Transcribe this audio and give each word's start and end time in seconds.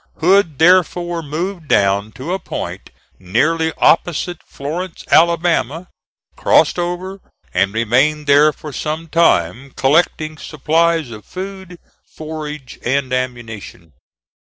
Hood 0.19 0.57
therefore 0.57 1.21
moved 1.21 1.67
down 1.67 2.11
to 2.13 2.33
a 2.33 2.39
point 2.39 2.89
nearly 3.19 3.71
opposite 3.77 4.41
Florence, 4.43 5.05
Alabama, 5.11 5.89
crossed 6.35 6.79
over 6.79 7.19
and 7.53 7.71
remained 7.71 8.25
there 8.25 8.51
for 8.51 8.73
some 8.73 9.07
time, 9.07 9.69
collecting 9.75 10.39
supplies 10.39 11.11
of 11.11 11.23
food, 11.23 11.77
forage 12.03 12.79
and 12.83 13.13
ammunition. 13.13 13.93